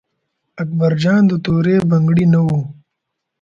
اکبر 0.61 0.93
جان 1.03 1.21
د 1.27 1.31
تورې 1.45 1.75
بنګړي 1.89 2.25
نه 2.33 2.39
و. 2.45 2.47